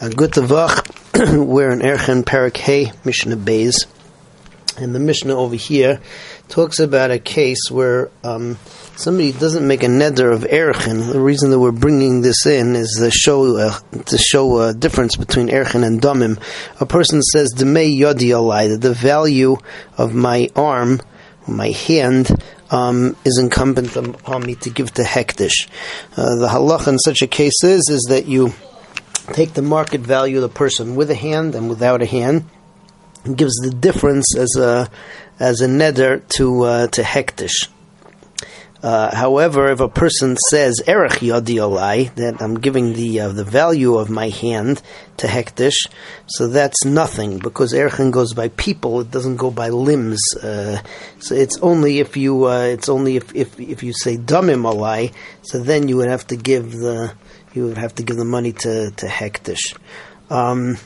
[0.00, 3.84] A good Tavach, we're in Erchen Parak Hey, Mishnah Beis.
[4.76, 6.00] And the Mishnah over here
[6.46, 8.58] talks about a case where um,
[8.94, 11.10] somebody doesn't make a neder of Erchen.
[11.10, 15.16] The reason that we're bringing this in is to show uh, to show a difference
[15.16, 16.40] between Erchen and Damim.
[16.80, 19.56] A person says, that the value
[19.96, 21.00] of my arm,
[21.48, 22.40] my hand,
[22.70, 25.66] um, is incumbent upon me to give to Hektish.
[26.16, 28.54] Uh, the halach in such a case is is that you
[29.32, 32.44] take the market value of the person with a hand and without a hand,
[33.24, 34.90] and gives the difference as a
[35.38, 37.68] as a neder to uh, to hektish.
[38.80, 43.96] Uh, however, if a person says erech yadi that I'm giving the uh, the value
[43.96, 44.80] of my hand
[45.16, 45.88] to hektish,
[46.26, 50.22] so that's nothing because erchen goes by people; it doesn't go by limbs.
[50.36, 50.80] Uh,
[51.18, 55.12] so it's only if you uh, it's only if, if if you say damim olai,
[55.42, 57.12] so then you would have to give the
[57.54, 59.76] you would have to give the money to to hektish.
[60.30, 60.76] Um,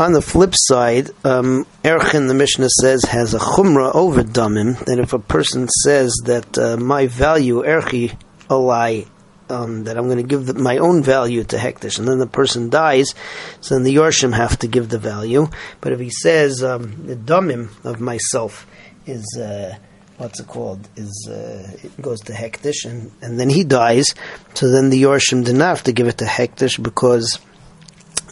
[0.00, 4.98] on the flip side, um, Erchin, the Mishnah says, has a chumrah over damim, that
[4.98, 8.16] if a person says that uh, my value, Erchi,
[8.48, 9.06] alai,
[9.50, 12.26] um, that I'm going to give the, my own value to Hektish, and then the
[12.26, 13.14] person dies,
[13.60, 15.48] so then the Yorshim have to give the value.
[15.82, 18.66] But if he says um, the damim of myself
[19.06, 19.76] is uh,
[20.16, 24.14] what's it called is uh, it goes to Hektish, and, and then he dies,
[24.54, 27.38] so then the Yorshim didn't have to give it to Hektish because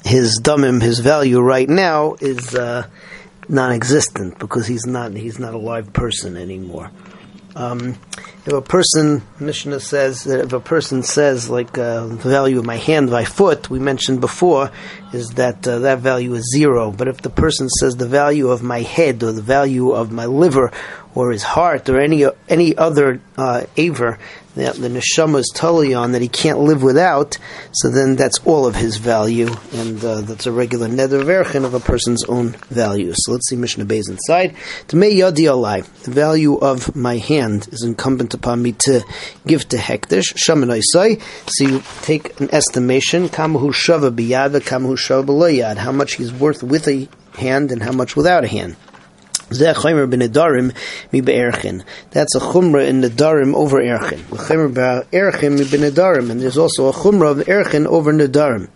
[0.05, 2.87] his damim, his value right now is uh,
[3.49, 6.91] non-existent because he's not he's not a live person anymore.
[7.57, 7.97] Um,
[8.47, 12.65] if a person, Mishnah says that if a person says like uh, the value of
[12.65, 14.71] my hand, my foot, we mentioned before,
[15.13, 16.93] is that uh, that value is zero.
[16.93, 20.27] But if the person says the value of my head or the value of my
[20.27, 20.73] liver
[21.19, 24.19] or his heart or any any other uh, aver
[24.55, 27.39] that the neshama is totally on that he can't live without,
[27.73, 31.75] so then that's all of his value, and uh, that's a regular neder verchen of
[31.75, 33.13] a person's own value.
[33.15, 34.57] So let's see Mishnah Beis inside.
[34.89, 39.05] To me yadi alai, the value of my hand is incumbent upon me to
[39.47, 41.05] give to hektish shaman So
[41.61, 43.29] you take an estimation.
[43.29, 43.47] How
[45.93, 48.77] much he's worth with a hand and how much without a hand.
[49.51, 49.85] That's
[52.35, 54.21] a chumrah in the damim over erchin.
[56.31, 58.69] And there's also a chumrah of erchin over nedarim.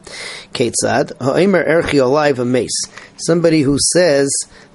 [0.55, 2.84] Ketzad ha'omer erchi alive a mace.
[3.19, 4.31] Somebody who says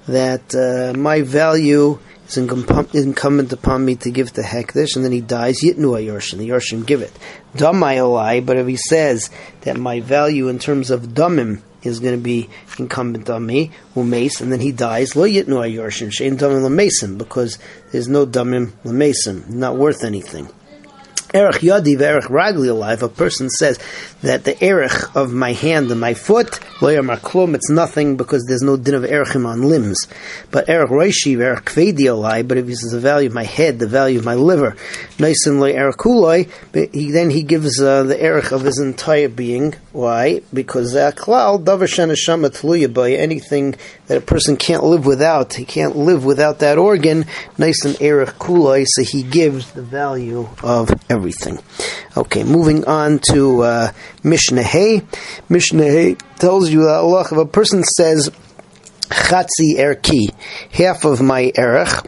[0.06, 1.98] that uh, my value
[2.28, 6.48] is incumbent upon me to give to Hekdesh, and then he dies, Yitnu Ayorshin, the
[6.48, 7.12] Yorshin give it.
[7.56, 9.30] Damai but if he says
[9.62, 14.40] that my value in terms of Damim is going to be incumbent on me, mace,
[14.40, 15.16] and then he dies.
[15.16, 17.58] Lo yitnu ayorshin shein damim because
[17.92, 20.48] there's no damim lemasim, not worth anything.
[21.34, 23.78] Erech Yadi Erech Ragli alive, a person says
[24.22, 28.78] that the Erech of my hand and my foot, Maklum, it's nothing because there's no
[28.78, 30.08] din of Erechim on limbs.
[30.50, 33.78] But Erech Roishi, Erech Kvedi alive, but if he says the value of my head,
[33.78, 34.74] the value of my liver,
[35.18, 36.50] Nisan Loy Erech Kuloi,
[36.94, 39.74] he, then he gives uh, the Erech of his entire being.
[39.92, 40.40] Why?
[40.54, 43.74] Because Klal, Davar Shana by anything
[44.06, 47.26] that a person can't live without, he can't live without that organ,
[47.58, 51.58] Nisan Erech Kuloi, so he gives the value of everything everything.
[52.16, 53.92] Okay, moving on to uh,
[54.22, 55.02] Mishnah Hay.
[55.48, 58.30] Mishnah Hay tells you that Allah, if a person says
[59.10, 60.32] Chatzi Erki,
[60.72, 62.04] half of my Erech,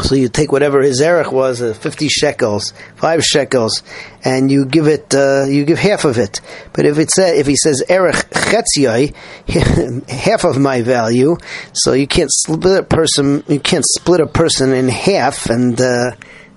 [0.00, 3.82] so you take whatever his erech was, uh, fifty shekels, five shekels,
[4.24, 6.40] and you give it, uh, you give half of it.
[6.72, 9.14] But if it say, if he says erech chetzioi,
[10.08, 11.36] half of my value,
[11.74, 16.12] so you can't split a person, you can't split a person in half, and uh,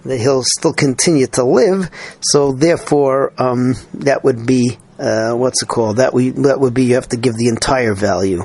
[0.06, 1.90] that he'll still continue to live.
[2.22, 5.98] So therefore, um, that would be uh, what's it called?
[5.98, 8.44] That we that would be you have to give the entire value.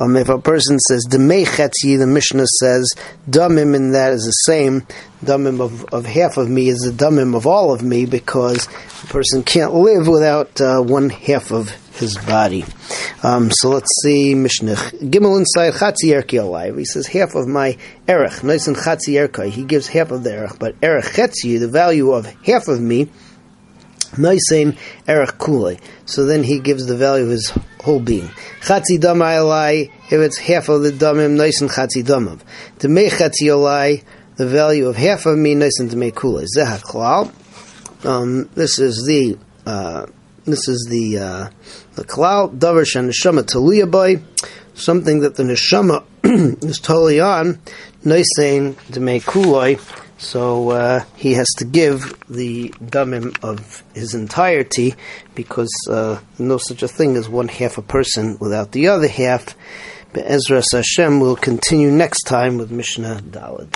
[0.00, 2.92] Um, if a person says demei chetzi, the Mishnah says
[3.28, 4.86] damim, and that is the same.
[5.24, 8.66] Damim of, of half of me is the damim of all of me because
[9.04, 12.64] a person can't live without uh, one half of his body.
[13.22, 14.74] Um, so let's see Mishnah.
[14.74, 16.76] Gimel inside Chatzi Erki alive.
[16.76, 17.76] He says half of my
[18.08, 19.50] Erech, nice and Chatzi Erkai.
[19.50, 23.08] He gives half of the Erech, but Erech the value of half of me,
[24.16, 24.76] Noisein
[25.06, 25.80] Erech Kulei.
[26.06, 28.28] So then he gives the value of his whole being.
[28.60, 32.40] Chatzi Damai Alai, if it's half of the Damim, Noisein Chatzi Damav.
[32.88, 34.04] Make Chatzi Alai,
[34.36, 36.46] the value of half of me, Noisein to make Kulei.
[36.56, 40.06] Zehach Um, this is the, uh,
[40.44, 41.48] this is the uh,
[41.94, 44.20] the klal davar shen neshama taluya by
[44.74, 46.04] something that the neshama
[46.64, 47.60] is totally on.
[48.02, 49.78] To make kuloi.
[50.22, 54.94] So uh, he has to give the damim of his entirety
[55.34, 59.56] because uh, no such a thing as one half a person without the other half.
[60.12, 63.68] Be'ezras Hashem will continue next time with Mishnah Dalad.